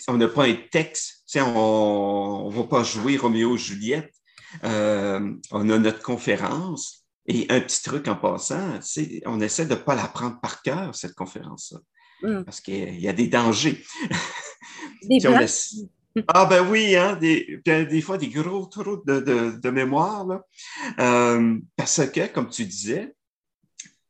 [0.07, 4.13] on n'a pas un texte, on ne va pas jouer Roméo et Juliette.
[4.63, 7.03] Euh, on a notre conférence.
[7.29, 8.79] Et un petit truc en passant,
[9.25, 11.79] on essaie de ne pas la prendre par cœur, cette conférence-là.
[12.21, 12.43] Mm.
[12.45, 13.83] Parce qu'il y a des dangers.
[15.03, 15.19] Des
[16.29, 20.25] Ah ben oui, hein, des, des, fois des gros trous de, mémoire.
[20.25, 20.41] Là.
[20.99, 23.13] Euh, parce que, comme tu disais,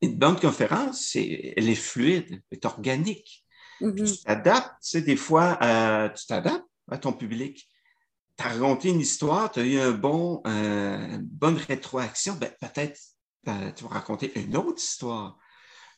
[0.01, 3.45] une bonne conférence, elle est fluide, elle est organique.
[3.81, 4.17] Mm-hmm.
[4.17, 7.67] Tu t'adaptes, tu sais, des fois, euh, tu t'adaptes à ton public.
[8.37, 12.51] Tu as raconté une histoire, tu as eu un bon, euh, une bonne rétroaction, ben,
[12.61, 12.99] peut-être
[13.47, 15.37] euh, tu vas raconter une autre histoire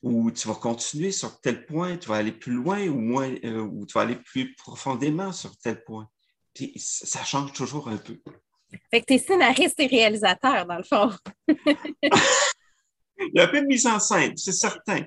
[0.01, 3.85] ou tu vas continuer sur tel point, tu vas aller plus loin ou moins, ou
[3.85, 6.07] tu vas aller plus profondément sur tel point.
[6.53, 8.17] Puis ça change toujours un peu.
[8.91, 11.11] Fait que tu es scénariste et réalisateur, dans le fond.
[13.19, 15.05] Il y a un peu de mise en scène, c'est certain.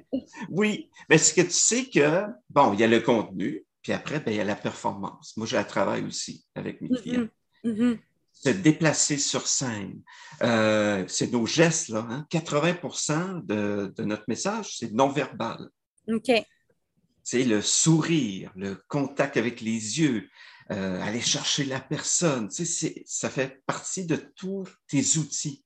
[0.51, 4.21] Oui, mais ce que tu sais que, bon, il y a le contenu, puis après,
[4.21, 5.37] ben, il y a la performance.
[5.37, 7.29] Moi, j'ai un travail aussi avec mes clients.
[7.65, 7.73] Mm-hmm.
[7.75, 7.99] Mm-hmm.
[8.33, 10.01] Se déplacer sur scène.
[10.43, 12.27] Euh, c'est nos gestes, là.
[12.31, 13.43] 80% hein.
[13.45, 15.69] de, notre message, c'est non-verbal.
[16.09, 16.31] OK.
[17.25, 20.29] C'est le sourire, le contact avec les yeux,
[20.71, 22.49] euh, aller chercher la personne.
[22.49, 25.65] Tu sais, ça fait partie de tous tes outils.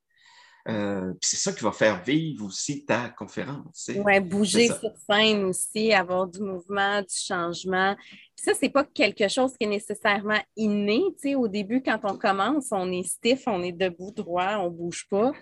[0.69, 3.89] Euh, c'est ça qui va faire vivre aussi ta conférence.
[4.05, 7.95] Oui, bouger sur scène aussi, avoir du mouvement, du changement.
[8.35, 11.03] ça, c'est pas quelque chose qui est nécessairement inné.
[11.37, 15.33] au début, quand on commence, on est stiff, on est debout droit, on bouge pas.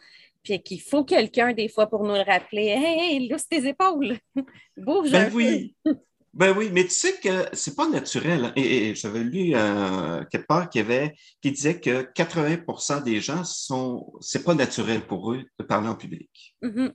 [0.42, 2.66] Puis qu'il faut quelqu'un des fois pour nous le rappeler.
[2.66, 4.18] Hey, hey lousse tes épaules!
[4.76, 5.74] Bouge ben oui.
[6.34, 8.46] Ben oui, mais tu sais que c'est pas naturel.
[8.46, 8.52] Hein.
[8.56, 14.12] Et, j'avais lu euh, quelque part qui, avait, qui disait que 80% des gens sont,
[14.20, 16.56] c'est pas naturel pour eux de parler en public.
[16.62, 16.92] Mm-hmm.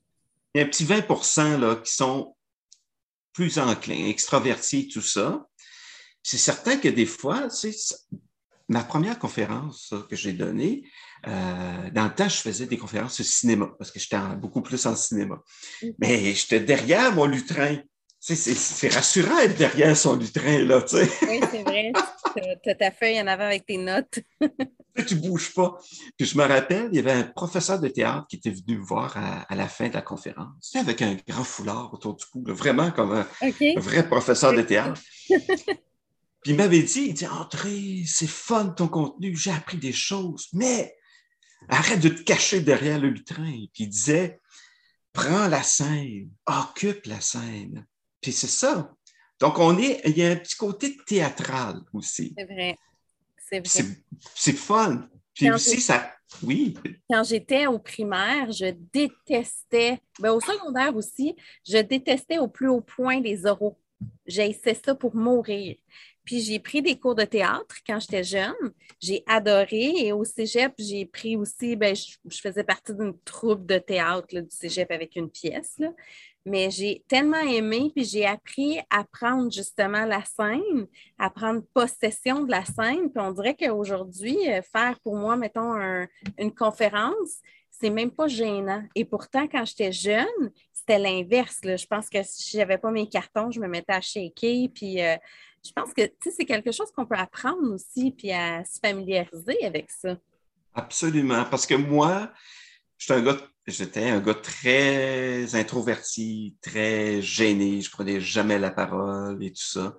[0.54, 2.36] Il y a un petit 20% là, qui sont
[3.32, 5.48] plus enclins, extravertis, tout ça.
[6.22, 7.74] C'est certain que des fois, c'est
[8.68, 10.84] ma première conférence que j'ai donnée,
[11.28, 14.86] euh, dans le temps, je faisais des conférences au cinéma parce que j'étais beaucoup plus
[14.86, 15.42] en cinéma.
[15.82, 15.96] Mm-hmm.
[16.00, 17.78] Mais j'étais derrière mon lutrin
[18.20, 21.10] c'est rassurant d'être derrière son lutrin, là, tu sais.
[21.28, 21.92] Oui, c'est vrai.
[22.64, 24.20] Tu as ta feuille en avant avec tes notes.
[25.08, 25.78] tu bouges pas.
[26.18, 28.84] Puis je me rappelle, il y avait un professeur de théâtre qui était venu me
[28.84, 32.92] voir à, la fin de la conférence, avec un grand foulard autour du cou, vraiment
[32.92, 33.28] comme un,
[33.78, 35.02] vrai professeur de théâtre.
[35.30, 40.48] Puis il m'avait dit, il dit, André, c'est fun ton contenu, j'ai appris des choses,
[40.54, 40.96] mais
[41.68, 43.66] arrête de te cacher derrière le lutrin.
[43.74, 44.40] Puis il disait,
[45.12, 47.86] prends la scène, occupe la scène.
[48.22, 48.94] Puis c'est ça.
[49.40, 52.34] Donc, on est, il y a un petit côté théâtral aussi.
[52.38, 52.78] C'est vrai.
[53.38, 53.96] C'est vrai.
[54.36, 55.08] C'est fun.
[55.34, 56.12] Puis aussi, ça.
[56.44, 56.76] Oui.
[57.10, 61.36] Quand j'étais au primaire, je détestais, ben au secondaire aussi,
[61.68, 63.80] je détestais au plus haut point les oraux.
[64.28, 65.76] J'essayais ça pour mourir.
[66.24, 68.54] Puis j'ai pris des cours de théâtre quand j'étais jeune.
[69.00, 69.94] J'ai adoré.
[69.98, 74.50] Et au cégep, j'ai pris aussi, ben, je, faisais partie d'une troupe de théâtre du
[74.50, 75.74] cégep avec une pièce.
[75.80, 75.90] Là
[76.50, 82.44] mais j'ai tellement aimé, puis j'ai appris à prendre justement la scène, à prendre possession
[82.44, 83.12] de la scène.
[83.12, 85.76] Puis on dirait qu'aujourd'hui, euh, faire pour moi, mettons,
[86.38, 88.84] une conférence, c'est même pas gênant.
[88.96, 91.60] Et pourtant, quand j'étais jeune, c'était l'inverse.
[91.64, 94.68] Je pense que si j'avais pas mes cartons, je me mettais à shaker.
[94.74, 95.16] Puis euh,
[95.64, 99.90] je pense que c'est quelque chose qu'on peut apprendre aussi, puis à se familiariser avec
[99.92, 100.18] ça.
[100.74, 101.46] Absolument.
[101.46, 102.32] Parce que moi,
[102.98, 103.38] je suis un gars
[103.70, 107.82] J'étais un gars très introverti, très gêné.
[107.82, 109.98] Je prenais jamais la parole et tout ça.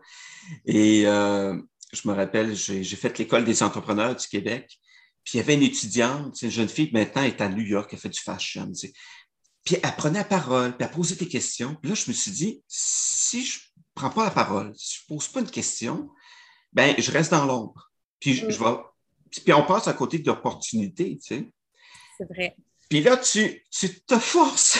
[0.66, 1.60] Et euh,
[1.92, 4.78] je me rappelle, j'ai fait l'école des entrepreneurs du Québec.
[5.24, 7.90] Puis il y avait une étudiante, une jeune fille qui maintenant est à New York,
[7.92, 8.72] elle fait du fashion.
[9.64, 11.74] Puis elle prenait la parole, puis elle posait des questions.
[11.76, 13.60] Puis là, je me suis dit, si je
[13.94, 16.10] prends pas la parole, si je pose pas une question,
[16.72, 17.90] ben je reste dans l'ombre.
[18.18, 18.58] Puis je, je
[19.44, 21.52] puis on passe à côté d'opportunités, tu sais.
[22.18, 22.56] C'est vrai.
[22.90, 24.78] Puis là, tu, tu te forces.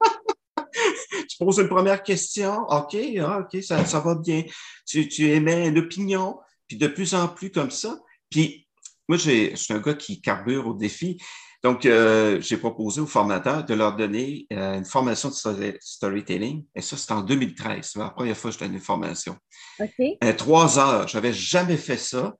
[1.30, 2.62] tu poses une première question.
[2.68, 4.42] OK, ah, OK, ça, ça va bien.
[4.84, 6.38] Tu, tu émets une opinion.
[6.66, 7.98] Puis de plus en plus comme ça.
[8.30, 8.68] Puis
[9.10, 11.20] moi, je suis un gars qui carbure au défi.
[11.64, 16.64] Donc, euh, j'ai proposé aux formateurs de leur donner euh, une formation de storytelling.
[16.76, 17.90] Et ça, c'était en 2013.
[17.92, 19.36] C'est la première fois que je donne une formation.
[19.80, 21.08] Euh, trois heures.
[21.08, 22.36] J'avais jamais fait ça.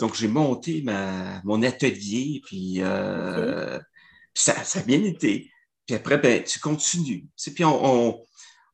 [0.00, 2.80] donc, j'ai monté ma, mon atelier, puis
[4.32, 5.50] ça, ça, a bien été.
[5.86, 7.26] Puis après, ben, tu continues.
[7.54, 8.24] Puis on, on,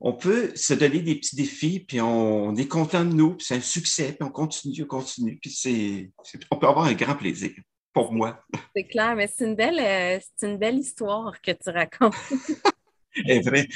[0.01, 3.57] on, peut se donner des petits défis, puis on, est content de nous, puis c'est
[3.57, 5.39] un succès, puis on continue, on continue.
[5.41, 6.11] Puis c'est,
[6.51, 7.51] on peut avoir un grand plaisir
[7.93, 8.43] pour moi.
[8.75, 12.15] C'est clair, mais c'est une belle, euh, c'est une belle histoire que tu racontes.
[13.15, 13.67] est vrai.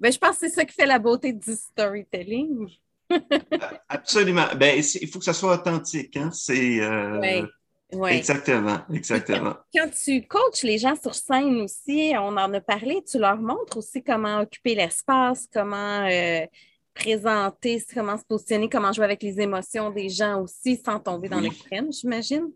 [0.00, 2.68] ben, je pense que c'est ça qui fait la beauté du storytelling.
[3.88, 4.46] Absolument.
[4.56, 6.16] Ben, il faut que ça soit authentique.
[6.16, 6.30] Hein?
[6.32, 7.48] C'est, euh, oui.
[7.90, 9.54] Exactement, exactement.
[9.74, 13.78] Quand tu coaches les gens sur scène aussi, on en a parlé, tu leur montres
[13.78, 16.44] aussi comment occuper l'espace, comment euh,
[16.92, 21.40] présenter, comment se positionner, comment jouer avec les émotions des gens aussi sans tomber dans
[21.40, 22.50] l'extrême, j'imagine?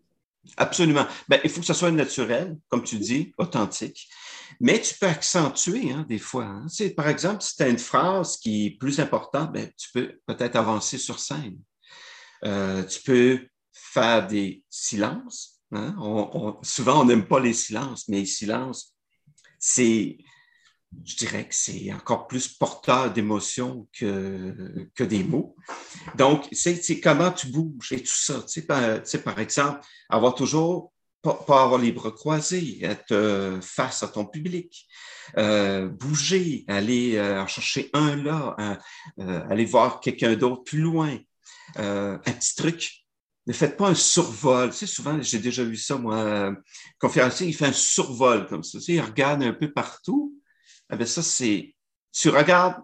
[0.57, 1.07] Absolument.
[1.29, 4.09] Ben, il faut que ce soit naturel, comme tu dis, authentique.
[4.61, 6.45] Mais tu peux accentuer hein, des fois.
[6.45, 6.66] Hein.
[6.97, 10.57] Par exemple, si tu as une phrase qui est plus importante, ben, tu peux peut-être
[10.57, 11.57] avancer sur scène.
[12.45, 15.61] Euh, tu peux faire des silences.
[15.73, 15.97] Hein?
[16.63, 18.95] souvent, on n'aime pas les silences, mais les silences,
[19.59, 20.19] c'est
[21.05, 25.57] je dirais que c'est encore plus porteur d'émotions que, des mots.
[26.17, 28.43] Donc, c'est comment tu bouges et tout ça.
[28.43, 34.27] Tu par, exemple, avoir toujours, pas, avoir les bras croisés, être euh, face à ton
[34.27, 34.87] public,
[35.39, 38.79] euh, bouger, aller euh, chercher un là,
[39.19, 41.17] aller voir quelqu'un d'autre plus loin.
[41.77, 43.02] un petit truc,
[43.47, 44.71] ne faites pas un survol.
[44.71, 46.53] Tu sais, souvent, j'ai déjà vu ça, moi,
[46.99, 48.79] conférencier, il fait un survol comme ça.
[48.79, 50.39] Tu sais, il regarde un peu partout,
[50.93, 51.75] eh bien, ça, c'est,
[52.13, 52.83] tu regardes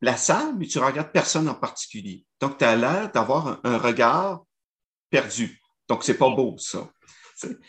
[0.00, 2.24] la salle, mais tu regardes personne en particulier.
[2.40, 4.44] Donc, tu as l'air d'avoir un, regard
[5.10, 5.60] perdu.
[5.88, 6.90] Donc, c'est pas beau, ça.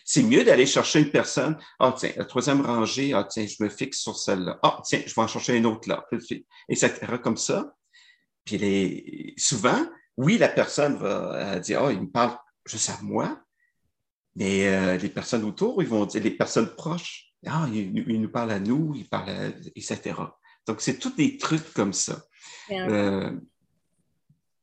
[0.06, 1.58] C'est mieux d'aller chercher une personne.
[1.80, 4.60] Ah, tiens, la troisième rangée, ah, tiens, je me fixe sur celle-là.
[4.62, 6.06] Ah, tiens, je vais en chercher une autre là,
[6.70, 6.92] etc.
[7.22, 7.74] Comme ça.
[8.46, 9.34] Puis les...
[9.38, 13.40] souvent, oui, la personne va dire, ah, il me parle juste à moi,
[14.36, 18.52] mais euh, les personnes autour, ils vont dire, les personnes proches, ah, il, nous parle
[18.52, 20.14] à nous, il parle à, etc.
[20.68, 22.24] Donc, c'est tous des trucs comme ça.
[22.72, 23.32] Euh,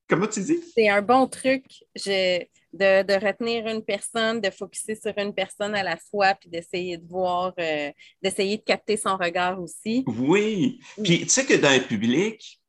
[0.08, 0.58] comment tu dis?
[0.74, 1.64] C'est un bon truc
[2.04, 6.98] de, de, retenir une personne, de focuser sur une personne à la fois, puis d'essayer
[6.98, 10.04] de voir, euh, d'essayer de capter son regard aussi.
[10.06, 10.80] Oui.
[11.02, 12.60] Puis, tu sais que dans le public,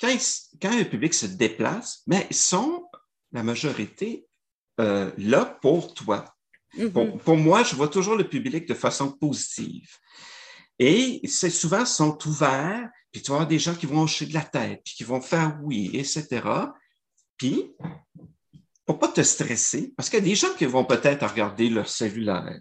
[0.00, 0.16] quand,
[0.60, 2.84] quand un public se déplace, mais ils sont,
[3.32, 4.26] la majorité,
[4.80, 6.24] euh, là pour toi.
[6.76, 7.18] Mm-hmm.
[7.18, 9.88] pour, moi, je vois toujours le public de façon positive.
[10.78, 14.34] Et c'est souvent sont ouverts, puis tu vas avoir des gens qui vont hocher de
[14.34, 16.42] la tête, puis qui vont faire oui, etc.
[17.36, 17.72] Puis,
[18.86, 21.88] pour pas te stresser, parce qu'il y a des gens qui vont peut-être regarder leur
[21.88, 22.58] cellulaire,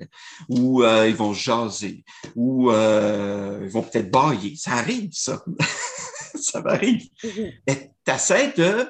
[0.50, 2.04] ou euh, ils vont jaser,
[2.36, 4.56] ou euh, ils vont peut-être bailler.
[4.56, 5.44] Ça arrive, ça.
[6.42, 7.10] ça m'arrive.
[7.24, 7.54] Mm-hmm.
[7.68, 8.88] Et tu essaies de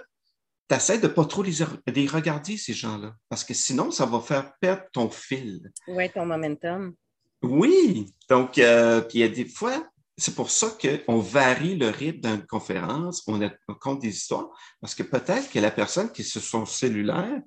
[0.67, 1.53] t'essaies de pas trop les,
[1.87, 5.71] les regarder, ces gens-là, parce que sinon, ça va faire perdre ton fil.
[5.87, 6.93] Oui, ton momentum.
[7.41, 11.89] Oui, donc, euh, puis il y a des fois, c'est pour ça qu'on varie le
[11.89, 13.39] rythme d'une conférence, on,
[13.79, 14.49] compte des histoires,
[14.81, 17.41] parce que peut-être que la personne qui est sur son cellulaire,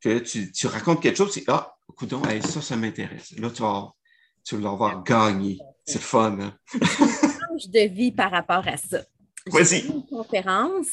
[0.00, 3.32] que tu, tu racontes quelque chose, c'est Ah, coudon, ça, ça m'intéresse.
[3.38, 3.90] Là, tu vas,
[4.44, 5.58] tu vas l'avoir gagné.
[5.86, 6.38] C'est fun.
[6.38, 6.58] Hein?
[7.54, 9.04] change de vie par rapport à ça.
[9.46, 10.88] J'ai une conférence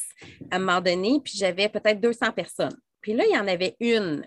[0.50, 2.78] à un moment donné, puis j'avais peut-être 200 personnes.
[3.00, 4.26] Puis là, il y en avait une.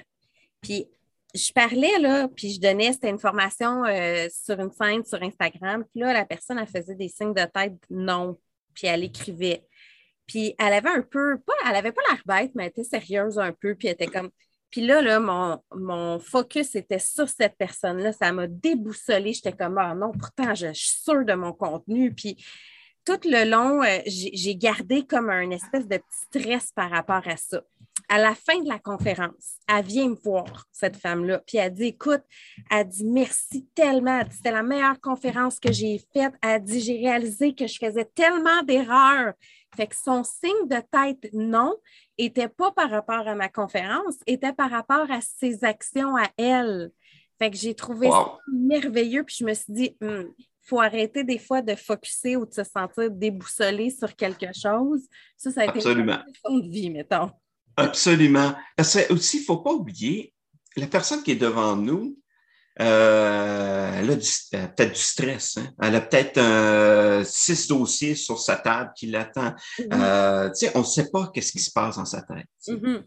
[0.60, 0.87] Puis
[1.34, 5.84] je parlais, là, puis je donnais, cette information euh, sur une scène sur Instagram.
[5.90, 8.38] Puis là, la personne, elle faisait des signes de tête non,
[8.72, 9.64] puis elle écrivait.
[10.26, 13.38] Puis elle avait un peu, pas, elle avait pas l'air bête, mais elle était sérieuse
[13.38, 14.30] un peu, puis était comme.
[14.70, 18.12] Puis là, là mon, mon focus était sur cette personne-là.
[18.12, 19.32] Ça m'a déboussolée.
[19.32, 22.12] J'étais comme, ah non, pourtant, je, suis sûre de mon contenu.
[22.12, 22.37] Puis
[23.04, 27.36] tout le long, euh, j'ai gardé comme un espèce de petit stress par rapport à
[27.36, 27.62] ça.
[28.08, 31.84] À la fin de la conférence, elle vient me voir, cette femme-là, puis elle dit
[31.84, 32.22] Écoute,
[32.70, 34.22] elle dit merci tellement.
[34.30, 36.34] C'était la meilleure conférence que j'ai faite.
[36.42, 39.32] Elle dit J'ai réalisé que je faisais tellement d'erreurs.
[39.74, 41.74] Fait que son signe de tête non
[42.18, 46.90] était pas par rapport à ma conférence, était par rapport à ses actions à elle.
[47.38, 50.32] Fait que j'ai trouvé ça merveilleux, puis je me suis dit, hum,
[50.64, 55.03] faut arrêter des fois de focuser ou de se sentir déboussolé sur quelque chose.
[55.37, 56.18] Ça, ça a été Absolument.
[56.48, 57.31] une de vie, mettons.
[57.77, 58.55] Absolument.
[58.77, 60.33] Parce que aussi, il ne faut pas oublier,
[60.77, 62.16] la personne qui est devant nous,
[62.81, 65.59] euh, elle a, peut-être du stress.
[65.59, 65.68] Hein.
[65.81, 69.55] Elle a peut-être euh, six dossiers sur sa table qui l'attend.
[69.79, 69.92] Mm-hmm.
[69.92, 72.46] Euh, on ne sait pas qu'est-ce qui se passe dans sa tête.
[72.66, 72.96] Mm-hmm.
[72.96, 73.07] Donc,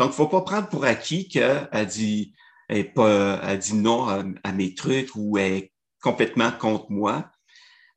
[0.00, 2.34] il ne faut pas prendre pour acquis qu'elle dit,
[2.68, 5.68] elle, pas, dit non à, à, mes trucs ou elle
[6.06, 7.28] complètement contre moi.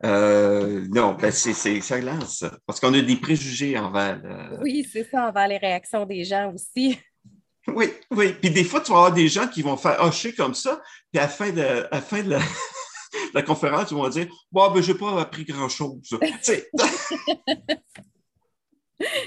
[0.04, 4.20] Euh, non, ben c'est ça lance, parce qu'on a des préjugés envers.
[4.26, 7.00] Euh, oui, c'est ça, envers les réactions des gens aussi.
[7.68, 8.34] Oui, oui.
[8.34, 11.20] Puis des fois, tu vas avoir des gens qui vont faire hocher comme ça, puis
[11.20, 12.36] à la fin de, à la, fin de
[13.32, 16.02] la, conférence, ils vont dire Bon, ben, je n'ai pas appris grand-chose.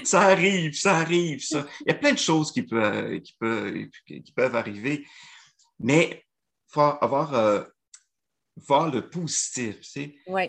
[0.03, 1.65] ça arrive, ça arrive, ça.
[1.85, 5.05] Il y a plein de choses qui peuvent, qui peuvent, qui peuvent arriver,
[5.79, 6.25] mais
[6.67, 7.63] il faut avoir euh,
[8.55, 9.77] voir le positif.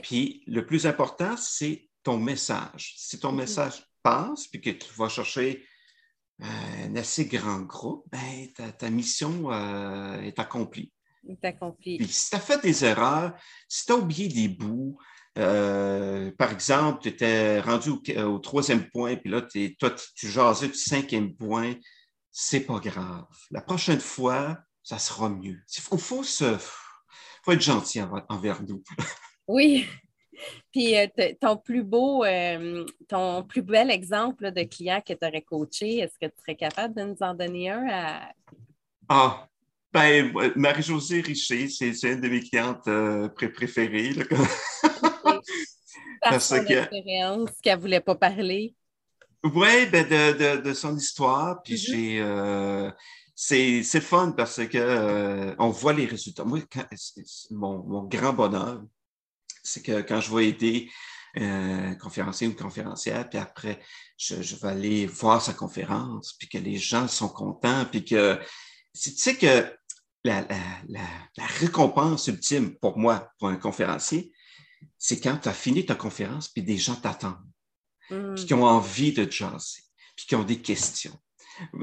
[0.03, 2.95] Puis le plus important, c'est ton message.
[2.97, 3.37] Si ton mm-hmm.
[3.37, 5.64] message passe, puis que tu vas chercher
[6.43, 6.47] euh,
[6.87, 10.93] un assez grand groupe, ben, ta, mission euh, est accomplie.
[11.29, 11.99] Est accomplie.
[11.99, 13.35] Puis si tu as fait des erreurs,
[13.69, 14.99] si tu as oublié des bouts,
[15.38, 19.43] euh, par exemple, tu étais rendu au, troisième point, puis là,
[19.79, 21.75] toi, tu jasais du cinquième point,
[22.31, 23.27] c'est pas grave.
[23.51, 25.61] La prochaine fois, ça sera mieux.
[25.77, 26.59] Il faut, faut se
[27.44, 28.83] faut être gentil envers nous.
[29.48, 29.87] oui.
[30.72, 31.07] Puis euh,
[31.40, 36.18] ton plus beau, euh, ton plus bel exemple de client que tu aurais coaché, est-ce
[36.18, 38.33] que tu serais capable de nous en donner un à...
[39.09, 39.46] Ah,
[39.92, 44.14] ben, Marie-Josée Richer, c'est une de mes clientes euh, préférées.
[46.22, 47.62] Parce que...
[47.62, 48.74] qu'elle ne voulait pas parler.
[49.44, 51.62] Oui, ben de, de, son histoire.
[51.62, 51.92] Puis mm-hmm.
[51.92, 52.92] j'ai
[53.35, 56.44] c'est fun parce que euh, on voit les résultats.
[56.44, 56.61] Moi,
[57.51, 58.83] mon, grand bonheur,
[59.62, 60.90] c'est que quand je vais aider
[61.37, 63.81] un euh, conférencier ou une conférencière, puis après,
[64.16, 68.38] je, vais aller voir sa conférence, puis que les gens sont contents, puis que
[68.94, 69.77] tu sais que
[70.23, 70.46] la,
[71.58, 74.33] récompense ultime pour moi, pour un conférencier,
[74.96, 77.50] c'est quand tu as fini ta conférence, puis des gens t'attendent,
[78.08, 78.35] puis mmh.
[78.46, 79.83] qui ont envie de jaser,
[80.15, 81.19] puis qui ont des questions.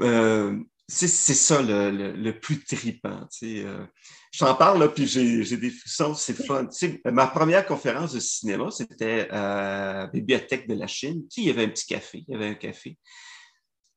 [0.00, 0.58] Euh,
[0.94, 3.26] c'est ça le, plus tripant.
[3.42, 3.86] Euh,
[4.30, 6.68] je t'en parle, là, puis j'ai des frissons, c'est fun.
[7.06, 11.22] ma première conférence de cinéma, c'était à la Bibliothèque de la Chine.
[11.36, 12.98] il y avait un petit café, il y avait un café.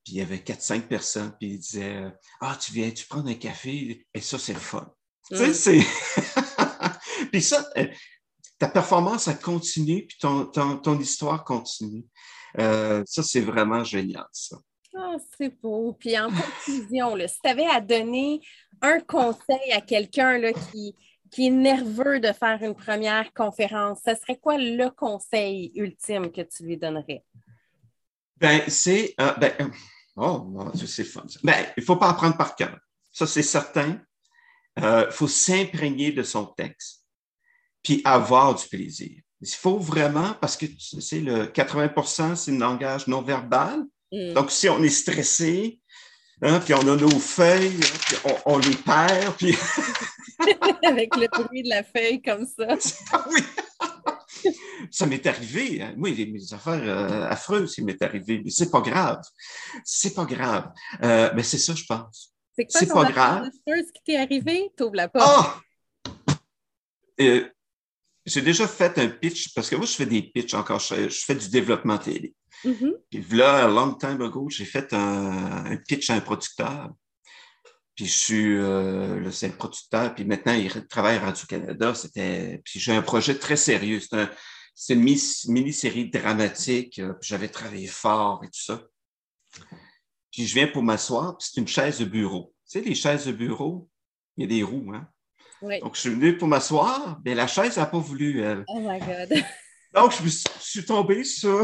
[0.03, 3.33] Puis il y avait 4-5 personnes, puis ils disaient Ah, tu viens, tu prends un
[3.33, 4.89] café, et ça, c'est le fun.
[5.29, 5.79] Tu sais, c'est.
[7.31, 7.87] puis ça, euh,
[8.59, 12.05] ta performance, a continué, puis ton, ton, histoire continue.
[12.59, 14.57] Euh, ça, c'est vraiment génial, ça.
[14.97, 15.93] Oh, c'est beau.
[15.99, 18.41] Puis en conclusion, si tu avais à donner
[18.81, 20.39] un conseil à quelqu'un
[20.71, 20.95] qui,
[21.31, 26.41] qui est nerveux de faire une première conférence, ce serait quoi le conseil ultime que
[26.41, 27.25] tu lui donnerais?
[28.37, 29.13] Ben, c'est.
[29.19, 29.69] Euh, ben, euh,
[30.15, 31.25] oh, c'est fun.
[31.43, 32.77] Ben, il ne faut pas apprendre par cœur.
[33.11, 34.01] Ça, c'est certain.
[34.77, 37.05] Il euh, faut s'imprégner de son texte,
[37.81, 39.21] puis avoir du plaisir.
[39.41, 43.85] Il faut vraiment, parce que sais, le 80% c'est un langage non verbal.
[44.15, 44.33] Mm.
[44.33, 45.79] Donc, si on est stressé,
[46.41, 49.55] hein, puis on a nos feuilles, hein, puis on, les perd, puis...
[50.83, 52.67] Avec le bruit de la feuille comme ça.
[53.31, 53.41] oui!
[54.91, 55.81] ça m'est arrivé.
[55.81, 55.95] Hein.
[55.97, 59.21] Oui, mes affaires euh, affreuses, ça m'est arrivé, mais c'est pas grave.
[59.83, 60.71] C'est pas grave.
[61.03, 62.33] Euh, mais c'est ça, je pense.
[62.69, 63.49] C'est pas grave.
[63.67, 64.71] Ce qui t'est arrivé?
[64.77, 65.61] T'ouvres la porte.
[66.07, 66.11] Oh!
[67.21, 67.49] Euh,
[68.25, 71.35] j'ai déjà fait un pitch, parce que moi, je fais des pitchs encore, je, fais
[71.35, 72.33] du développement télé.
[72.63, 72.93] Mm-hmm.
[73.11, 76.89] Puis là, a long time ago, j'ai fait un, pitch à un producteur.
[77.95, 81.93] Puis je suis euh, le seul producteur, puis maintenant il travaille à Radio-Canada.
[81.93, 84.01] C'était, puis j'ai un projet très sérieux.
[84.75, 86.99] C'est, une mini-série dramatique.
[86.99, 88.81] Euh, puis j'avais travaillé fort et tout ça.
[90.31, 92.53] Puis je viens pour m'asseoir, puis c'est une chaise de bureau.
[92.69, 93.87] Tu sais, les chaises de bureau,
[94.35, 95.07] il y a des roues, hein?
[95.81, 98.63] Donc, je suis venu pour m'asseoir, mais la chaise n'a pas voulu, elle.
[98.67, 99.43] Oh my God.
[99.93, 101.59] Donc, je, suis tombé sur.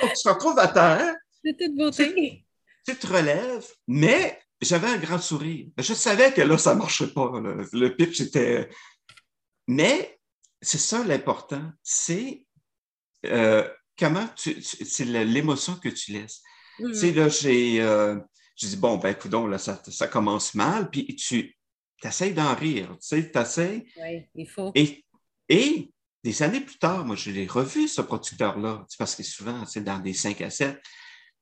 [0.00, 1.14] Donc, tu te retrouves à terre.
[1.44, 2.44] C'est toute beauté.
[2.86, 5.68] Tu, te relèves, mais j'avais un grand sourire.
[5.78, 7.32] Je savais que là, ça ne marchait pas.
[7.72, 8.68] Le pitch était.
[9.68, 10.18] Mais
[10.60, 11.72] c'est ça l'important.
[11.82, 12.44] C'est
[13.26, 13.68] euh,
[13.98, 14.60] comment tu.
[14.62, 16.42] c'est l'émotion que tu laisses.
[16.78, 17.80] Tu sais, là, j'ai.
[17.80, 18.16] Euh,
[18.56, 21.56] je dis, bon, ben, écoute, là, ça, ça, commence mal, puis tu
[22.02, 23.86] essaies d'en rire, tu sais, tu essaies.
[23.98, 24.72] Oui, il faut.
[24.74, 25.04] Et,
[25.48, 25.90] et
[26.24, 29.98] des années plus tard, moi, je l'ai revu, ce producteur-là, parce que souvent, c'est dans
[29.98, 30.82] des 5 à 7,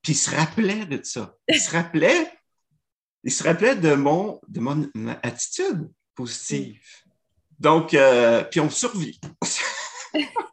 [0.02, 1.34] puis il se rappelait de ça.
[1.48, 2.30] Il se rappelait,
[3.22, 4.90] il se rappelait de mon, de mon
[5.22, 6.80] attitude positive.
[7.58, 9.18] Donc, euh, puis on survit.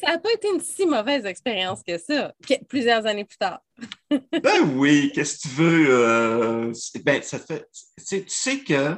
[0.00, 2.34] ça n'a pas été une si mauvaise expérience que ça,
[2.68, 3.60] plusieurs années plus tard.
[4.10, 5.86] ben oui, qu'est-ce que tu veux?
[5.90, 6.72] Euh,
[7.04, 7.68] ben, ça fait.
[8.06, 8.96] Tu sais que